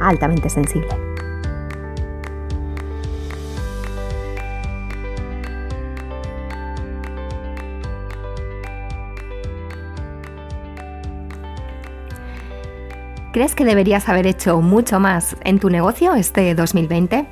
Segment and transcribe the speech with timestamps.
[0.00, 0.88] altamente sensible.
[13.32, 17.26] ¿Crees que deberías haber hecho mucho más en tu negocio este 2020?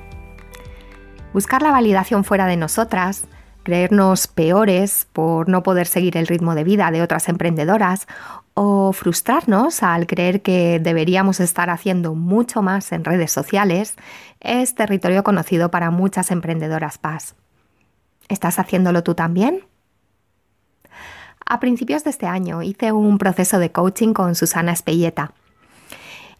[1.32, 3.26] Buscar la validación fuera de nosotras,
[3.68, 8.06] creernos peores por no poder seguir el ritmo de vida de otras emprendedoras
[8.54, 13.96] o frustrarnos al creer que deberíamos estar haciendo mucho más en redes sociales
[14.40, 17.34] es territorio conocido para muchas emprendedoras PAS.
[18.30, 19.66] ¿Estás haciéndolo tú también?
[21.44, 25.34] A principios de este año hice un proceso de coaching con Susana Espelleta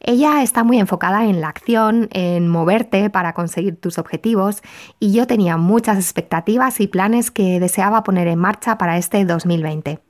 [0.01, 4.63] ella está muy enfocada en la acción, en moverte para conseguir tus objetivos
[5.01, 10.01] y yo tenía muchas expectativas y planes que deseaba poner en marcha para este 2020.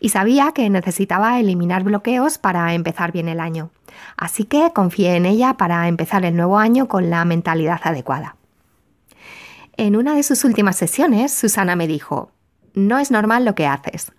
[0.00, 3.70] Y sabía que necesitaba eliminar bloqueos para empezar bien el año.
[4.16, 8.36] Así que confié en ella para empezar el nuevo año con la mentalidad adecuada.
[9.76, 12.30] En una de sus últimas sesiones, Susana me dijo,
[12.74, 14.12] no es normal lo que haces.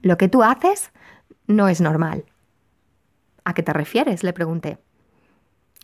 [0.00, 0.92] Lo que tú haces
[1.46, 2.24] no es normal.
[3.48, 4.24] ¿A qué te refieres?
[4.24, 4.76] le pregunté.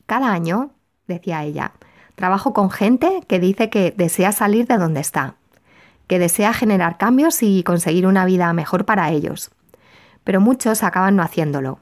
[0.04, 0.72] Cada año,
[1.06, 1.72] decía ella,
[2.14, 5.36] trabajo con gente que dice que desea salir de donde está,
[6.06, 9.50] que desea generar cambios y conseguir una vida mejor para ellos.
[10.24, 11.78] Pero muchos acaban no haciéndolo.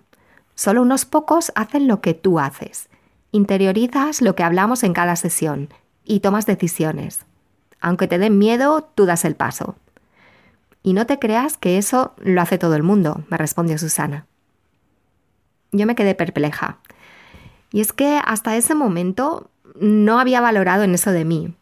[0.55, 2.89] Solo unos pocos hacen lo que tú haces.
[3.33, 5.69] Interiorizas lo que hablamos en cada sesión
[6.05, 7.27] y tomas decisiones.
[7.81, 9.75] Aunque te den miedo, tú das el paso.
[10.85, 14.27] Y no te creas que eso lo hace todo el mundo, me respondió Susana
[15.73, 16.79] yo me quedé perpleja.
[17.73, 19.51] Y es que hasta ese momento
[19.81, 21.55] no había valorado en eso de mí.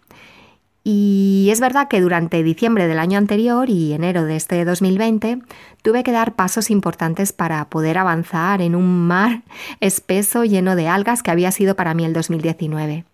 [0.83, 5.41] Y es verdad que durante diciembre del año anterior y enero de este 2020
[5.83, 9.43] tuve que dar pasos importantes para poder avanzar en un mar
[9.81, 13.05] espeso lleno de algas que había sido para mí el 2019.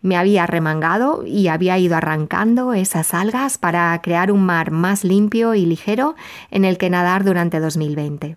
[0.00, 5.56] Me había remangado y había ido arrancando esas algas para crear un mar más limpio
[5.56, 6.14] y ligero
[6.52, 8.36] en el que nadar durante 2020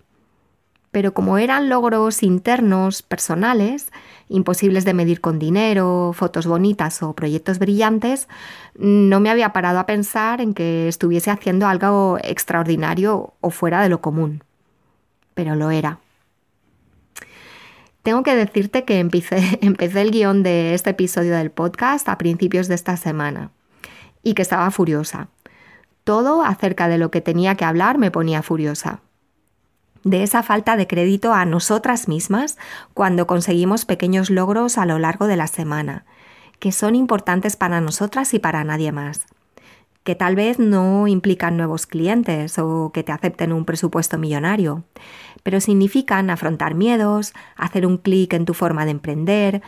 [0.91, 3.91] pero como eran logros internos, personales,
[4.27, 8.27] imposibles de medir con dinero, fotos bonitas o proyectos brillantes,
[8.75, 13.89] no me había parado a pensar en que estuviese haciendo algo extraordinario o fuera de
[13.89, 14.43] lo común.
[15.33, 15.99] Pero lo era.
[18.03, 22.75] Tengo que decirte que empecé, el guion de este episodio del podcast a principios de
[22.75, 23.51] esta semana
[24.23, 25.29] y que estaba furiosa.
[26.03, 29.01] Todo acerca de lo que tenía que hablar me ponía furiosa
[30.03, 32.57] de esa falta de crédito a nosotras mismas
[32.93, 36.05] cuando conseguimos pequeños logros a lo largo de la semana,
[36.59, 39.25] que son importantes para nosotras y para nadie más,
[40.03, 44.83] que tal vez no implican nuevos clientes o que te acepten un presupuesto millonario,
[45.43, 49.61] pero significan afrontar miedos, hacer un clic en tu forma de emprender,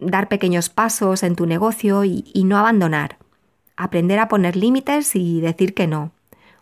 [0.00, 3.18] dar pequeños pasos en tu negocio y, no abandonar,
[3.76, 6.12] aprender a poner límites y decir que no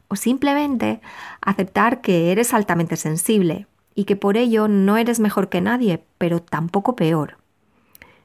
[0.08, 1.00] o simplemente
[1.40, 6.40] aceptar que eres altamente sensible y que por ello no eres mejor que nadie, pero
[6.40, 7.38] tampoco peor.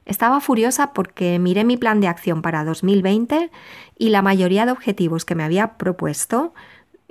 [0.04, 3.50] Estaba furiosa porque miré mi plan de acción para 2020
[3.98, 6.52] y la mayoría de objetivos que me había propuesto,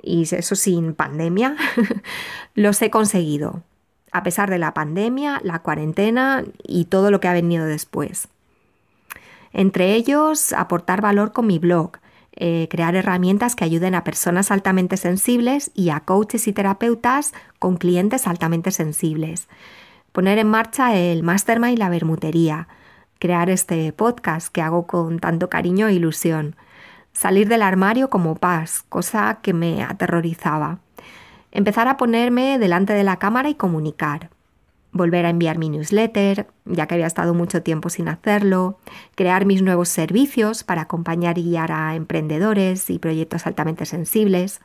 [0.02, 1.56] y eso sin pandemia,
[2.54, 3.62] los he conseguido,
[4.10, 8.28] a pesar de la pandemia, la cuarentena y todo lo que ha venido después.
[9.52, 11.98] Entre ellos, aportar valor con mi blog,
[12.34, 17.76] eh, crear herramientas que ayuden a personas altamente sensibles y a coaches y terapeutas con
[17.76, 19.48] clientes altamente sensibles.
[20.12, 22.68] Poner en marcha el mastermind y la bermutería.
[23.18, 26.56] Crear este podcast que hago con tanto cariño e ilusión.
[27.12, 30.78] Salir del armario como paz, cosa que me aterrorizaba.
[31.50, 34.30] Empezar a ponerme delante de la cámara y comunicar
[34.92, 38.78] volver a enviar mi newsletter, ya que había estado mucho tiempo sin hacerlo,
[39.14, 44.60] crear mis nuevos servicios para acompañar y guiar a emprendedores y proyectos altamente sensibles.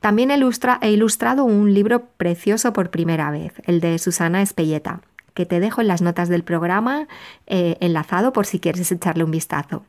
[0.00, 5.00] También he ilustrado un libro precioso por primera vez, el de Susana Espelleta,
[5.34, 7.06] que te dejo en las notas del programa
[7.46, 9.84] eh, enlazado por si quieres echarle un vistazo.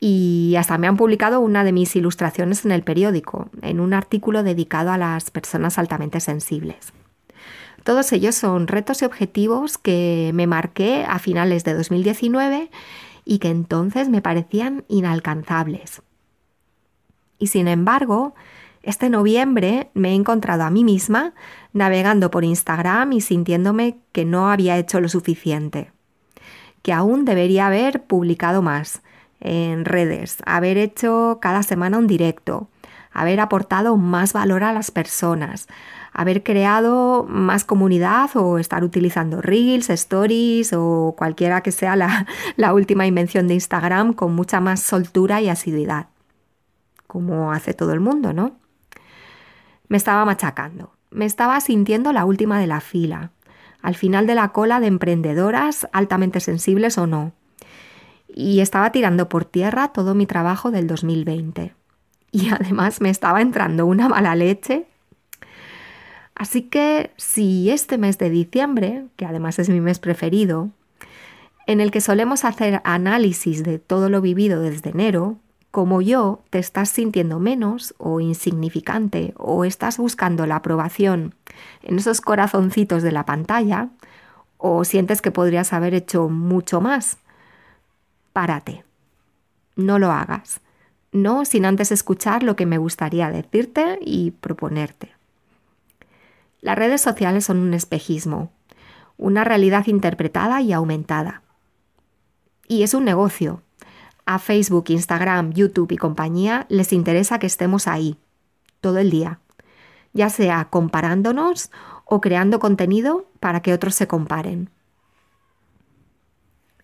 [0.00, 4.42] Y hasta me han publicado una de mis ilustraciones en el periódico, en un artículo
[4.42, 6.92] dedicado a las personas altamente sensibles.
[7.88, 12.70] Todos ellos son retos y objetivos que me marqué a finales de 2019
[13.24, 16.02] y que entonces me parecían inalcanzables.
[17.38, 18.34] Y sin embargo,
[18.82, 21.32] este noviembre me he encontrado a mí misma
[21.72, 25.90] navegando por Instagram y sintiéndome que no había hecho lo suficiente,
[26.82, 29.00] que aún debería haber publicado más
[29.40, 32.68] en redes, haber hecho cada semana un directo,
[33.12, 35.68] haber aportado más valor a las personas,
[36.12, 41.96] haber creado más comunidad o estar utilizando reels, stories o cualquiera que sea
[42.56, 46.08] la, última invención de Instagram con mucha más soltura y asiduidad,
[47.06, 48.56] como hace todo el mundo, ¿no?
[49.88, 53.30] Me estaba machacando, me estaba sintiendo la última de la fila,
[53.80, 57.32] al final de la cola de emprendedoras altamente sensibles o no.
[58.28, 61.74] Y estaba tirando por tierra todo mi trabajo del 2020.
[62.30, 64.86] Y además me estaba entrando una mala leche.
[66.38, 70.70] Así que si este mes de diciembre, que además es mi mes preferido,
[71.66, 75.36] en el que solemos hacer análisis de todo lo vivido desde enero,
[75.72, 81.34] como yo te estás sintiendo menos o insignificante o estás buscando la aprobación
[81.82, 83.88] en esos corazoncitos de la pantalla
[84.58, 87.18] o sientes que podrías haber hecho mucho más,
[88.32, 88.84] párate.
[89.74, 90.60] No lo hagas.
[91.10, 95.17] No sin antes escuchar lo que me gustaría decirte y proponerte.
[96.60, 98.52] Las redes sociales son un espejismo,
[99.16, 101.42] una realidad interpretada y aumentada.
[102.66, 103.62] Y es un negocio,
[104.26, 108.18] a Facebook, Instagram, YouTube y compañía les interesa que estemos ahí,
[108.80, 109.40] todo el día,
[110.12, 111.70] ya sea comparándonos
[112.04, 114.70] o creando contenido para que otros se comparen.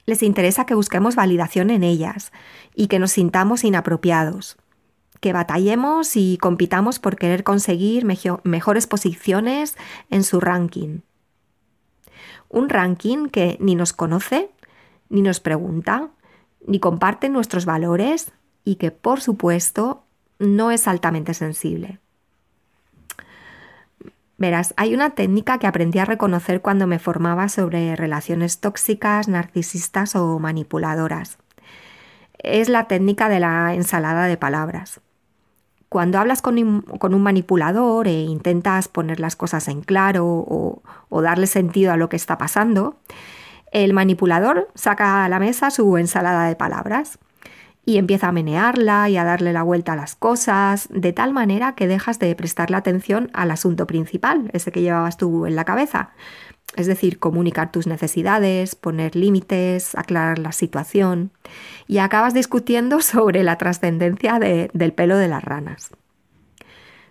[0.07, 2.33] Les interesa que busquemos validación en ellas
[2.75, 4.57] y que nos sintamos inapropiados,
[5.25, 9.75] que batallemos y compitamos por querer conseguir mejores posiciones
[10.11, 10.99] en su ranking.
[12.51, 14.51] Un ranking que ni nos conoce,
[15.09, 16.11] ni nos pregunta,
[16.67, 18.33] ni comparten nuestros valores
[18.67, 20.05] y que, por supuesto,
[20.39, 22.01] no es altamente sensible.
[24.37, 30.17] Verás, hay una técnica que aprendí a reconocer cuando me formaba sobre relaciones tóxicas, narcisistas
[30.17, 31.39] o manipuladoras.
[32.37, 35.01] Es la técnica de la ensalada de palabras.
[35.95, 41.47] Cuando hablas con un, manipulador e intentas poner las cosas en claro o, o darle
[41.47, 42.97] sentido a lo que está pasando,
[43.71, 47.21] el manipulador saca a la mesa su ensalada de palabras
[47.85, 51.77] y empieza a menearla y a darle la vuelta a las cosas, de tal manera
[51.77, 56.11] que dejas de prestarle atención al asunto principal, ese que llevabas tú en la cabeza.
[56.77, 61.31] Es decir, comunicar tus necesidades, poner límites, aclarar la situación
[61.87, 65.91] y acabas discutiendo sobre la trascendencia del pelo de las ranas.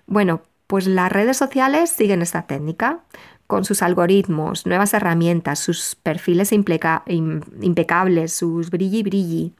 [0.05, 2.99] Bueno, pues las redes sociales siguen esta técnica
[3.47, 9.53] con sus algoritmos, nuevas herramientas, sus perfiles impecables, sus brilli brilli.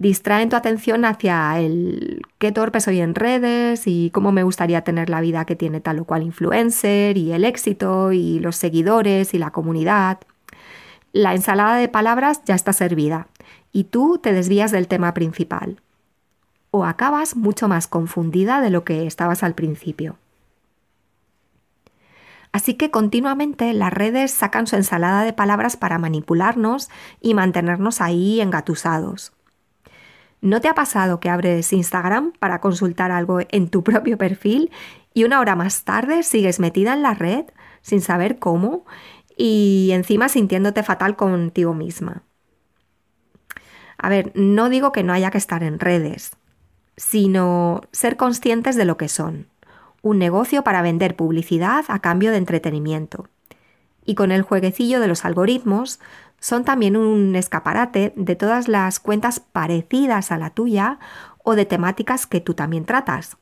[0.00, 5.10] Distraen tu atención hacia el qué torpe soy en redes y cómo me gustaría tener
[5.10, 9.38] la vida que tiene tal o cual influencer y el éxito y los seguidores y
[9.38, 10.20] la comunidad.
[11.12, 13.28] La ensalada de palabras ya está servida
[13.72, 15.82] y tú te desvías del tema principal.
[16.70, 20.16] O acabas mucho más confundida de lo que estabas al principio.
[22.52, 26.88] Así que continuamente las redes sacan su ensalada de palabras para manipularnos
[27.20, 29.34] y mantenernos ahí engatusados.
[30.40, 34.70] ¿No te ha pasado que abres Instagram para consultar algo en tu propio perfil
[35.12, 37.44] y una hora más tarde sigues metida en la red
[37.82, 38.84] sin saber cómo
[39.36, 42.22] y encima sintiéndote fatal contigo misma?
[43.98, 46.32] A ver, no digo que no haya que estar en redes,
[46.96, 49.46] sino ser conscientes de lo que son
[50.02, 53.28] un negocio para vender publicidad a cambio de entretenimiento.
[54.04, 56.00] Y con el jueguecillo de los algoritmos,
[56.40, 60.98] son también un escaparate de todas las cuentas parecidas a la tuya
[61.44, 63.36] o de temáticas que tú también tratas.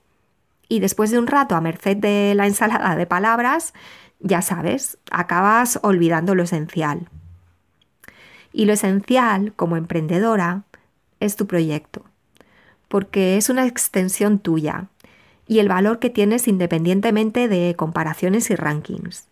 [0.68, 3.72] Y después de un rato a merced de la ensalada de palabras,
[4.20, 7.08] ya sabes, acabas olvidando lo esencial.
[8.52, 10.64] Y lo esencial, como emprendedora,
[11.20, 12.04] es tu proyecto,
[12.88, 14.88] porque es una extensión tuya,
[15.46, 19.27] y el valor que tienes independientemente de comparaciones y rankings.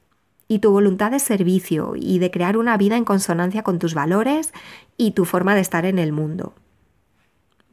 [0.49, 4.53] Y tu voluntad de servicio y de crear una vida en consonancia con tus valores
[4.97, 6.55] y tu forma de estar en el mundo.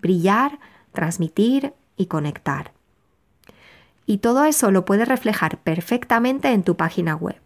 [0.01, 0.59] Brillar,
[0.91, 2.71] transmitir y conectar.
[4.05, 7.39] Y todo eso lo puedes reflejar perfectamente en tu página web.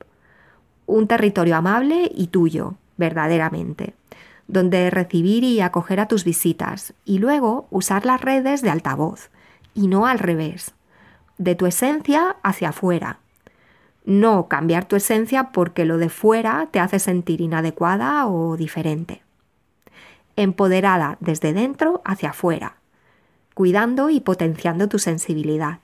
[0.86, 3.94] Un territorio amable y tuyo, verdaderamente,
[4.48, 9.30] donde recibir y acoger a tus visitas y luego usar las redes de altavoz
[9.76, 10.74] y no al revés
[11.38, 13.20] de tu esencia hacia afuera,
[14.08, 19.22] no cambiar tu esencia porque lo de fuera te hace sentir inadecuada o diferente.
[20.38, 22.78] Empoderada desde dentro hacia afuera,
[23.54, 25.80] cuidando y potenciando tu sensibilidad.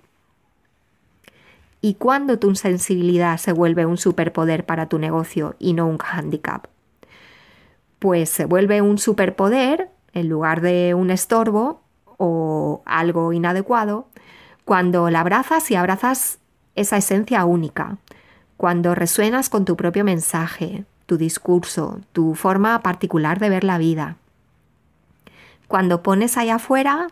[1.81, 6.67] ¿Y cuándo tu sensibilidad se vuelve un superpoder para tu negocio y no un handicap?
[7.99, 11.81] Pues se vuelve un superpoder en lugar de un estorbo
[12.15, 14.07] o algo inadecuado
[14.63, 16.39] cuando la abrazas y abrazas
[16.75, 17.97] esa esencia única,
[18.57, 24.17] cuando resuenas con tu propio mensaje, tu discurso, tu forma particular de ver la vida.
[25.67, 27.07] Cuando pones allá afuera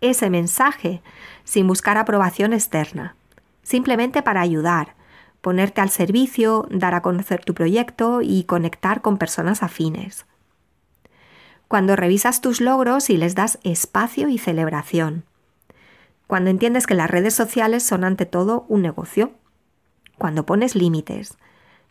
[0.00, 1.02] ese mensaje
[1.44, 3.14] sin buscar aprobación externa,
[3.62, 4.94] simplemente para ayudar,
[5.40, 10.26] ponerte al servicio, dar a conocer tu proyecto y conectar con personas afines.
[11.68, 15.24] Cuando revisas tus logros y les das espacio y celebración.
[16.26, 19.32] Cuando entiendes que las redes sociales son ante todo un negocio
[20.18, 21.36] cuando pones límites,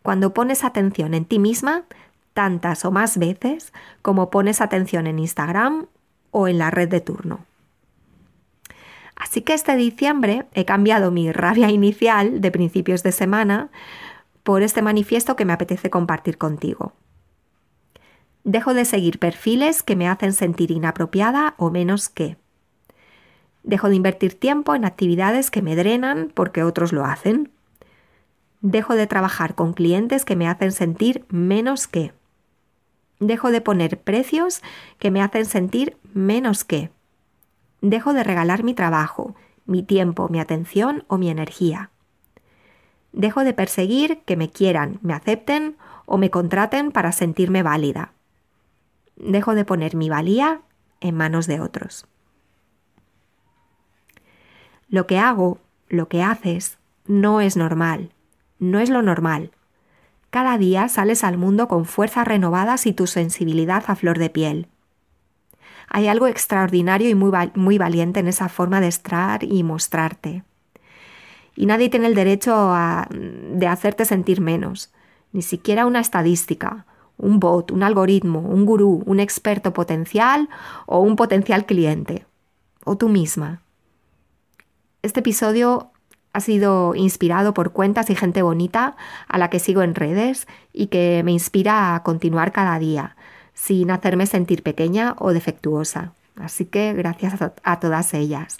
[0.02, 1.84] cuando pones atención en ti misma
[2.34, 5.86] tantas o más veces como pones atención en Instagram
[6.32, 7.46] o en la red de turno.
[9.16, 13.70] Así que este diciembre he cambiado mi rabia inicial de principios de semana
[14.42, 16.92] por este manifiesto que me apetece compartir contigo.
[18.44, 22.36] Dejo de seguir perfiles que me hacen sentir inapropiada o menos que.
[23.66, 27.50] Dejo de invertir tiempo en actividades que me drenan porque otros lo hacen.
[28.60, 32.12] Dejo de trabajar con clientes que me hacen sentir menos que.
[33.18, 34.62] Dejo de poner precios
[35.00, 36.92] que me hacen sentir menos que.
[37.80, 41.90] Dejo de regalar mi trabajo, mi tiempo, mi atención o mi energía.
[43.12, 48.12] Dejo de perseguir que me quieran, me acepten o me contraten para sentirme válida.
[49.16, 50.60] Dejo de poner mi valía
[51.00, 52.06] en manos de otros.
[54.88, 58.10] Lo que hago, lo que haces, no es normal
[58.58, 59.50] no es lo normal.
[60.30, 64.68] Cada día sales al mundo con fuerzas renovadas y tu sensibilidad a flor de piel.
[65.88, 70.42] Hay algo extraordinario y muy, muy valiente en esa forma de estar y mostrarte.
[71.54, 72.74] Y nadie tiene el derecho
[73.10, 74.92] de hacerte sentir menos,
[75.32, 80.50] ni siquiera una estadística, un bot, un algoritmo, un gurú, un experto potencial
[80.86, 82.26] o un potencial cliente,
[82.84, 83.62] o tú misma.
[85.06, 85.92] Este episodio
[86.32, 88.96] ha sido inspirado por cuentas y gente bonita
[89.28, 93.14] a la que sigo en redes y que me inspira a continuar cada día,
[93.54, 96.12] sin hacerme sentir pequeña o defectuosa.
[96.34, 98.58] Así que gracias a, todas ellas.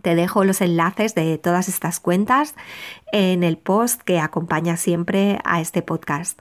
[0.00, 2.54] Te dejo los enlaces de todas estas cuentas
[3.10, 6.38] en el post que acompaña siempre a este podcast.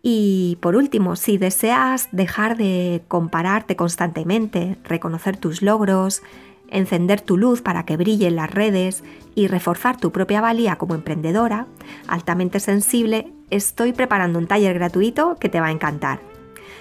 [0.00, 6.22] Y por último, si deseas dejar de compararte constantemente, reconocer tus logros,
[6.68, 9.04] encender tu luz para que brille en las redes
[9.34, 11.66] y reforzar tu propia valía como emprendedora,
[12.06, 16.20] altamente sensible, estoy preparando un taller gratuito que te va a encantar.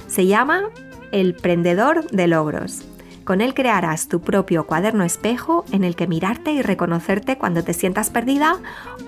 [0.08, 0.70] Se llama
[1.12, 2.84] El Prendedor de Logros.
[3.24, 7.74] Con él crearás tu propio cuaderno espejo en el que mirarte y reconocerte cuando te
[7.74, 8.58] sientas perdida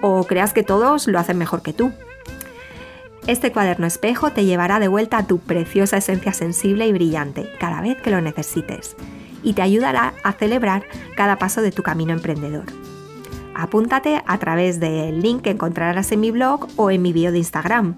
[0.01, 1.91] o creas que todos lo hacen mejor que tú.
[3.27, 7.81] Este cuaderno espejo te llevará de vuelta a tu preciosa esencia sensible y brillante cada
[7.81, 8.95] vez que lo necesites
[9.45, 10.83] y te ayudará a celebrar
[11.15, 12.65] cada paso de tu camino emprendedor.
[13.55, 17.37] Apúntate a través del link que encontrarás en mi blog o en mi bio de
[17.37, 17.95] Instagram.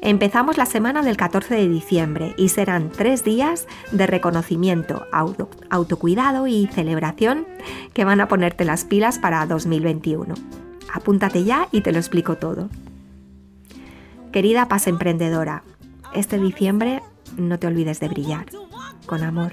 [0.00, 5.06] Empezamos la semana del 14 de diciembre y serán tres días de reconocimiento,
[5.70, 7.46] autocuidado y celebración
[7.92, 10.34] que van a ponerte las pilas para 2021.
[10.92, 12.68] Apúntate ya y te lo explico todo.
[14.30, 15.64] Querida paz emprendedora,
[16.12, 17.02] este diciembre
[17.36, 18.46] no te olvides de brillar.
[19.06, 19.52] Con amor.